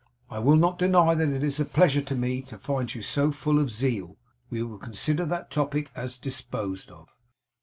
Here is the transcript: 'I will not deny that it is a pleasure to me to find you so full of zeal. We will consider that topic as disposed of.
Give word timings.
'I 0.31 0.39
will 0.39 0.55
not 0.55 0.79
deny 0.79 1.13
that 1.13 1.29
it 1.29 1.43
is 1.43 1.59
a 1.59 1.63
pleasure 1.65 2.01
to 2.01 2.15
me 2.15 2.41
to 2.41 2.57
find 2.57 2.95
you 2.95 3.03
so 3.03 3.31
full 3.31 3.59
of 3.59 3.69
zeal. 3.69 4.17
We 4.49 4.63
will 4.63 4.79
consider 4.79 5.25
that 5.27 5.51
topic 5.51 5.91
as 5.93 6.17
disposed 6.17 6.89
of. 6.89 7.09